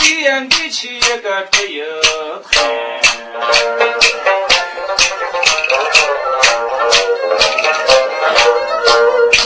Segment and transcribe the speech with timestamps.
[0.00, 1.84] 梁山边立起一个竹油
[2.50, 3.00] 台，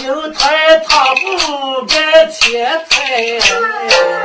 [0.04, 4.23] 油台他不摆天台。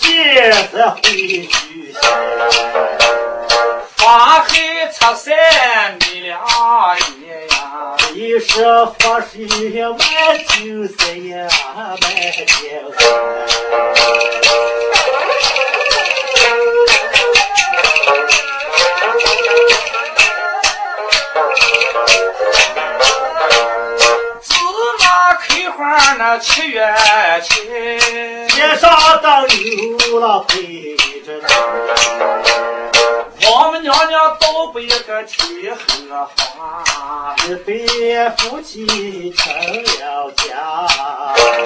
[0.00, 1.98] 为是天色会许下，
[3.98, 6.40] 花开出山你俩
[7.20, 7.54] 爷呀。
[8.14, 8.94] 一是河
[9.30, 9.46] 水
[9.90, 9.98] 满
[10.48, 10.96] 酒色
[11.28, 11.48] 呀
[12.00, 12.52] 满酒
[12.98, 13.00] 色。
[35.30, 41.59] 雪和花，别夫妻成了家。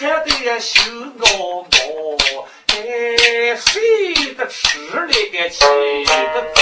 [0.00, 0.82] 娃娃都穿的新
[1.18, 5.64] 袄袄，哎，谁的吃了个起
[6.04, 6.58] 的早。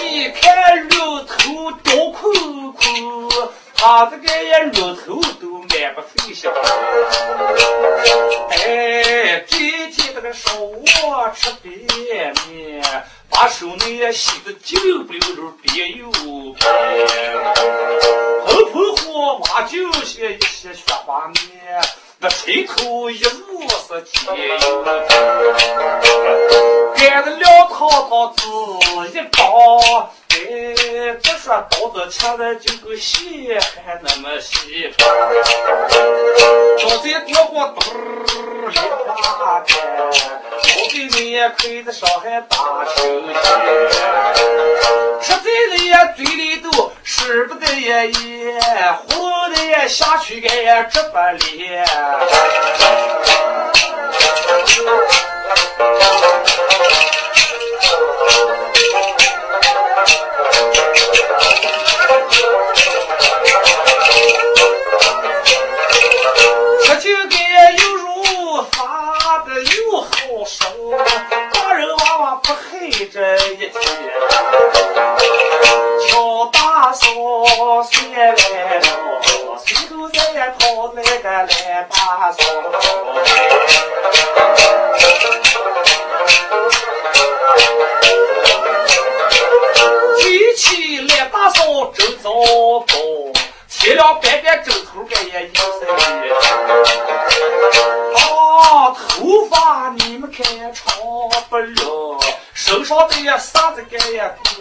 [0.00, 2.32] 你看肉头多苦
[2.72, 2.80] 苦，
[3.74, 6.50] 他这个也肉头都满不费心。
[8.50, 9.44] 哎，
[10.34, 11.70] 上午我吃白
[12.48, 12.82] 面，
[13.30, 16.10] 把手呢也洗得净不溜溜，别又
[16.54, 16.60] 白。
[18.44, 21.80] 红扑火挖就些一些雪花面，
[22.18, 24.84] 那吹口一路是甜油。
[26.96, 28.42] 干的两汤汤子
[29.12, 30.12] 一包，
[30.54, 42.56] 哎，这说刀子切的就跟血还那么细，刀子一掉过嘟儿一大片，我给你也亏得上还大
[42.94, 43.02] 手
[43.32, 43.34] 气，
[45.22, 48.60] 吃在了也嘴里头使不得也也，
[49.08, 49.08] 糊
[49.56, 51.18] 的也下去个也直不
[51.58, 51.84] 咧。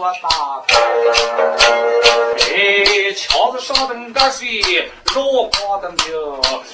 [0.04, 0.28] 也多大
[2.56, 4.60] 哎，墙子上的那水
[5.14, 5.98] 绕光的明，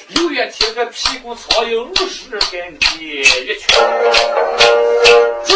[0.07, 3.21] 六月天个屁股苍蝇五十根结一
[3.59, 3.67] 圈，
[5.43, 5.53] 走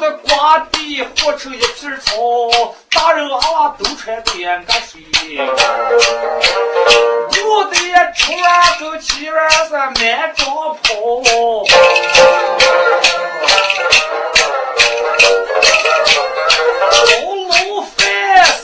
[0.00, 2.16] 的刮地活成一片草，
[2.90, 4.32] 大人娃娃都穿的
[4.66, 5.00] 那水，
[7.32, 7.74] 五我的
[8.16, 8.46] 猪儿
[8.78, 10.84] 都鸡儿是满着跑，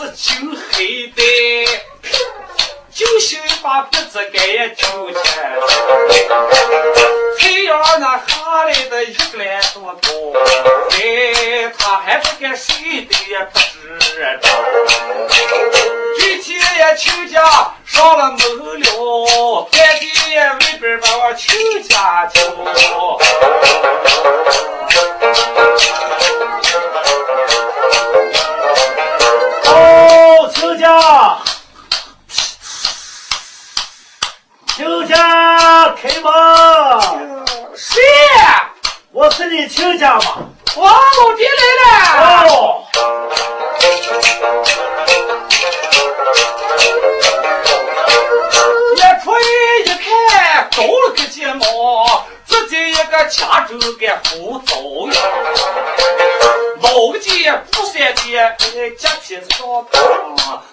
[0.05, 0.35] 是酒
[0.73, 1.23] 黑的，
[2.93, 5.57] 酒醒把鼻子给揪起来，
[7.39, 10.09] 太阳那下来的一个来多高，
[10.91, 13.99] 哎，他还不该睡的也不知
[14.43, 14.49] 道，
[16.19, 18.39] 一天也请假上了门
[18.81, 22.41] 了，在地外边把我请假去。
[36.05, 36.31] 开门。
[37.75, 38.03] 谁？
[39.11, 40.51] 我是你亲家嘛。
[40.77, 42.53] 我老爹来了。
[42.53, 42.85] 哦，
[48.95, 49.43] 一出一
[49.81, 54.77] 一看，高了个睫毛，自己一个掐住个胡糟
[55.11, 55.17] 呀。
[56.83, 60.03] 老个姐不三姐，哎，夹皮上汤，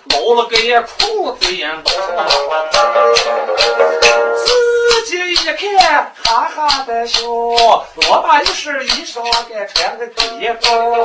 [0.10, 1.82] 老了个也裤子也老
[4.36, 4.61] 自
[5.06, 11.04] 近一看，哈哈的笑，我把一身衣裳给穿个低高。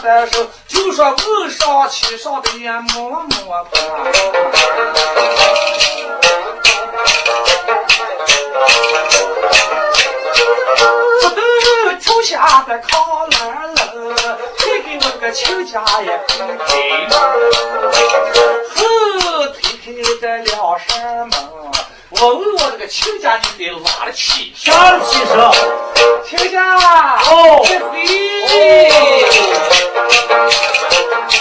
[0.00, 1.16] 的时候，就说晚
[1.50, 3.76] 上起上的也摸摸不
[11.30, 11.40] 都
[12.00, 12.90] 跳下的炕
[13.38, 13.80] 栏了，
[14.58, 16.32] 推给我个亲家也不
[16.66, 16.72] 给，
[18.74, 18.80] 后
[19.48, 19.84] 推开
[20.20, 21.30] 这两扇门，
[22.20, 25.50] 我问我这个亲家你得拉得起，啥的气声？
[26.24, 27.92] 亲家哦快回。
[31.10, 31.31] 门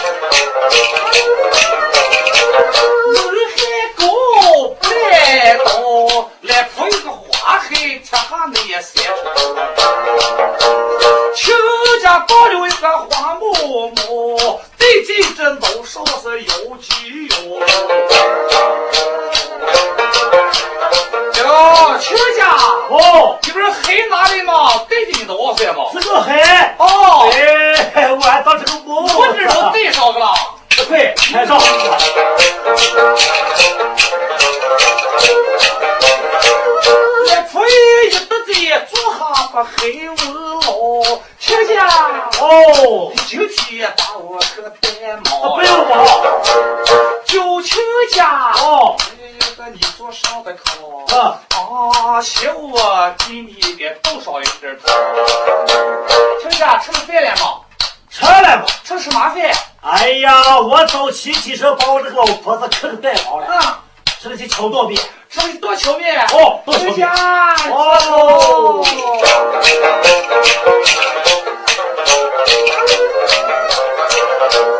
[31.31, 31.57] 开上。
[37.27, 38.51] 来铺一得子
[38.91, 40.17] 坐下把黑问
[40.59, 40.59] 老，
[41.39, 41.87] 亲家，
[42.41, 46.05] 哦，今天把我可带啊毛不用忙。
[47.25, 47.81] 就亲
[48.13, 48.97] 家，哦，
[49.73, 51.15] 你坐上的炕。
[51.15, 54.93] 啊，啊，行，我给你给倒上一点汤。
[56.41, 57.61] 亲家吃了饭了吗？
[58.09, 58.65] 吃了吧。
[58.83, 59.70] 吃什么饭？
[59.81, 63.79] 哎呀，我早起起身把我这个老婆子可给带好了，啊，
[64.19, 65.01] 吃了些荞豆面。
[65.27, 66.23] 吃了多荞面。
[66.27, 66.99] 哦，多亲荞面。
[66.99, 68.83] 家，哦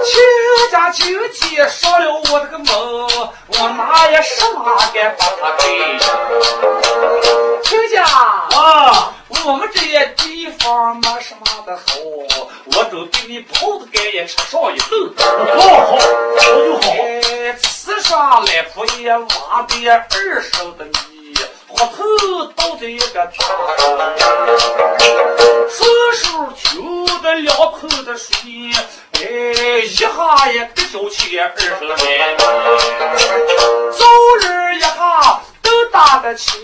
[0.03, 0.13] 亲
[0.72, 2.67] 家亲戚上了我这个门，
[3.48, 7.40] 我哪也是哪敢把他给。
[7.71, 9.13] 亲家，啊，
[9.45, 11.83] 我们这些地方没什么的好，
[12.65, 15.13] 我都给你泡的干也吃上一顿。
[15.15, 16.91] 好好，多就好。
[16.99, 21.33] 哎，吃上来铺也挖的二手的米，
[21.69, 23.31] 火头倒的一个大，
[25.69, 28.35] 顺手求的两口的水，
[29.13, 29.21] 哎，
[29.85, 30.09] 一下
[30.51, 31.95] 也个交起二十来
[32.33, 32.37] 米，
[33.97, 34.05] 早
[34.41, 35.50] 日一下都
[35.91, 36.57] 打得起，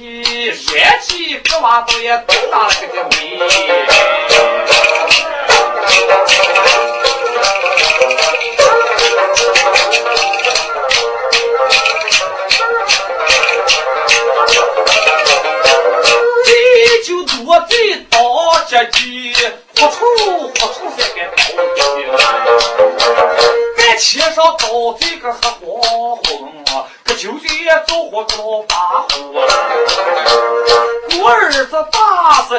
[0.74, 3.04] 燃起个娃都也都打了个个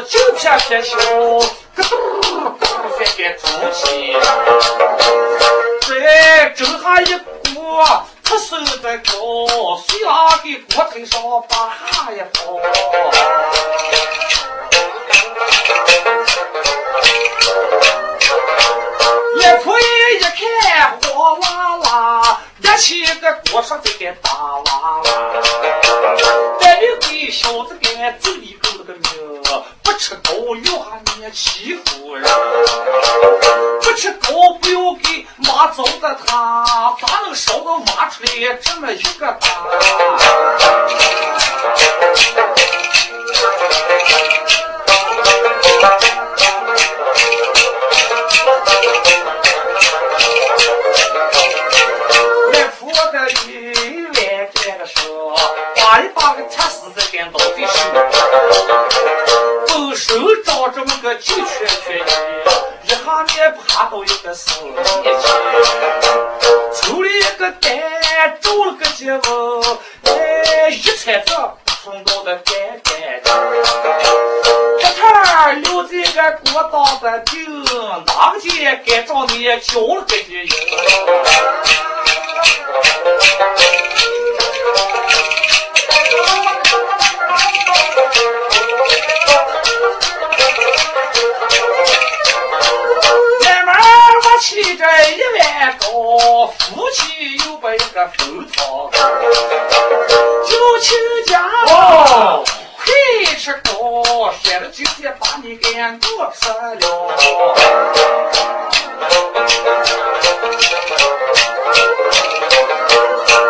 [0.08, 1.44] 大是就偏偏笑，咯
[1.76, 2.64] 噔咯噔
[2.98, 4.16] 这个猪气。
[5.82, 5.88] 水
[6.56, 7.04] 走下一
[7.54, 7.84] 锅，
[8.24, 9.12] 他手在高，
[9.86, 12.58] 水拉给锅头上把汗一抛。
[37.28, 40.77] 能烧个挖出来这么一个大？
[78.28, 80.44] 哪个见该找你叫了个结
[93.40, 93.74] 慢慢
[94.22, 95.86] 我起着一万高，
[96.48, 98.37] 夫妻又把一个分
[105.78, 106.84] 把你给我吃了。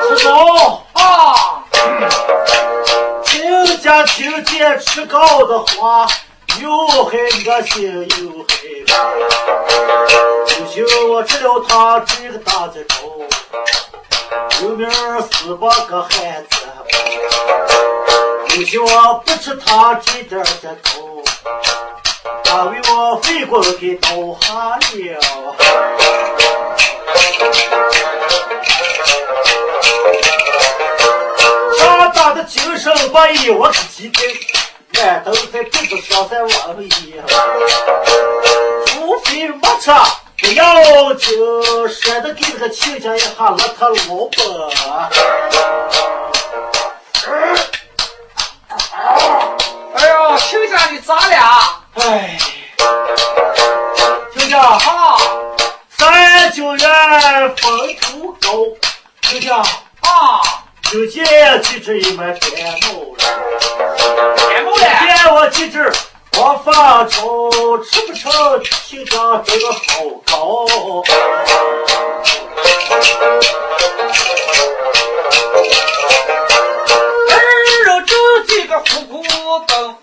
[0.03, 0.29] 叔叔
[0.93, 1.65] 啊，
[3.25, 6.07] 亲家亲姐吃糕的话，
[6.61, 7.17] 又害
[7.47, 8.53] 恶心又害
[8.87, 8.93] 怕。
[10.45, 13.25] 就凭我吃了他这个大嘴头，
[14.63, 14.91] 有名
[15.33, 16.59] 死八个孩子。
[18.49, 21.23] 不行我不吃他这点的头，
[22.49, 24.09] 他为我肺锅给倒
[24.41, 24.81] 下了。
[31.77, 36.89] 上大的精神把一我可记得，俺都在鼻子上在往里，
[38.87, 39.93] 除非没吃，
[40.39, 41.39] 不要紧，
[41.87, 44.71] 舍得给那个亲家一下拉他老婆。
[49.95, 51.78] 哎呦，亲家你咋了？
[52.01, 52.39] 哎，
[54.33, 55.17] 亲家，啊
[55.89, 58.49] 三九元风土高，
[59.23, 59.65] 亲家，啊，
[60.93, 61.25] 就见
[61.63, 62.51] 记着一满感
[62.83, 63.19] 冒了。
[64.49, 64.79] 感冒了。
[64.79, 65.93] 见我记着
[66.37, 67.51] 光发愁，
[67.83, 68.31] 吃不成
[68.87, 69.81] 亲家这个好
[70.25, 70.67] 高。
[77.91, 78.15] 儿这
[78.47, 79.23] 几个虎骨
[79.67, 79.97] 灯，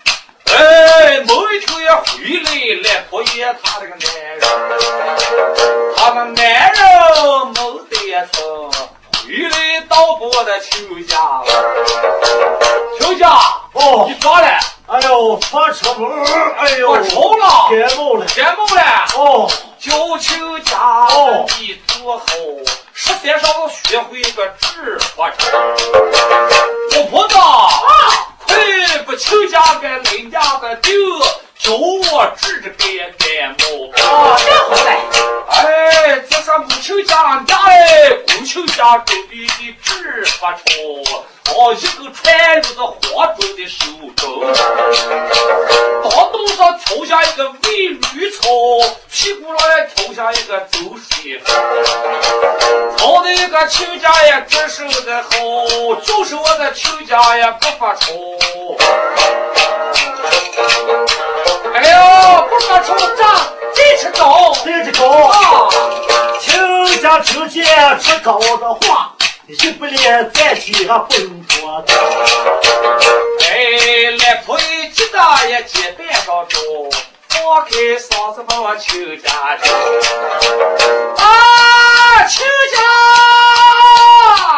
[0.56, 2.48] 哎，某一天回来
[2.82, 4.00] 来婆爷他这个男
[4.32, 4.40] 人，
[5.94, 6.82] 他们男人
[7.48, 7.60] 没
[7.90, 7.94] 得
[8.32, 8.42] 成，
[9.20, 9.54] 回来
[9.86, 11.44] 到我的亲家了。
[12.98, 13.28] 亲家，
[13.74, 14.46] 哦你咋了？
[14.86, 16.08] 哎呦，发车门，
[16.56, 18.24] 哎呦，我愁了感冒了。
[18.34, 18.80] 感冒了？
[19.16, 22.24] 哦，叫亲家哦你做好，
[22.94, 25.30] 十三上学会个治法。
[26.96, 27.36] 我婆子，
[29.04, 30.92] 不亲家个累家个丢，
[31.58, 32.74] 叫我治这个
[33.18, 33.64] 感冒。
[34.02, 34.76] 啊，太好了。
[35.48, 40.60] 哎，这是母亲家家哎，母亲家准备的纸发愁，
[41.54, 43.86] 哦，一个穿着的黄种的手
[44.16, 44.28] 针，
[46.02, 48.42] 当头上跳下一个喂驴草，
[49.10, 51.52] 屁股上也挑下一个走水草，
[52.96, 55.30] 草的一个亲家也只手的好，
[56.02, 58.12] 就是我的亲家也不发愁。
[62.48, 64.52] 不发愁长，这吃高。
[64.64, 65.68] 这只高，啊！
[66.40, 67.64] 亲家听见
[68.00, 69.14] 吃高的话，
[69.46, 71.92] 一不连在家不用多的。
[73.44, 73.50] 哎，
[74.18, 76.58] 来婆一鸡大爷鸡蛋上粥，
[77.28, 79.30] 放开嗓子把我亲家
[79.62, 79.72] 叫。
[81.22, 82.78] 啊，亲家！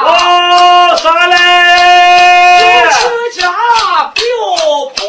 [0.04, 1.34] 哦，啥嘞？
[2.92, 3.46] 亲家，
[4.14, 4.30] 不要
[4.94, 5.00] 跑，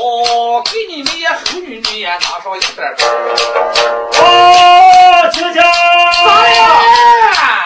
[0.63, 1.03] 给你
[1.79, 3.07] 你也拿上一点分。
[4.21, 6.59] 啊，秦香，啥呀？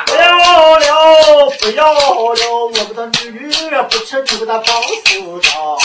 [0.08, 3.50] 了了，不要了，我们的女
[3.89, 5.77] 不吃你们的棒子糖。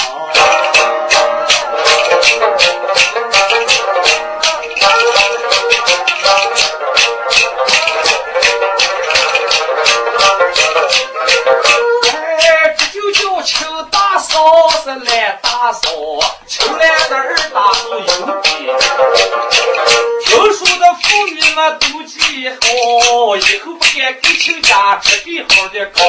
[12.05, 14.35] 哎，这就叫请大嫂。
[14.97, 15.91] 来打扫，
[16.49, 18.05] 出来人儿打扫有
[18.43, 18.51] 劲。
[20.25, 26.01] 听说的妇女们都记好，以后不敢给亲家吃的好的糕。